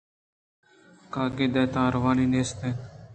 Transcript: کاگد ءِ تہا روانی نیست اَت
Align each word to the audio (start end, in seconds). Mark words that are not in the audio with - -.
کاگد 1.13 1.55
ءِ 1.61 1.71
تہا 1.73 1.83
روانی 1.93 2.25
نیست 2.31 2.57
اَت 2.63 2.77